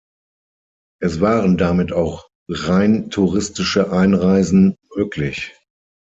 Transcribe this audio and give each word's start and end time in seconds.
Es 0.99 1.21
waren 1.21 1.57
damit 1.57 1.91
auch 1.93 2.27
rein 2.49 3.11
touristische 3.11 3.91
Einreisen 3.91 4.75
möglich. 4.95 5.53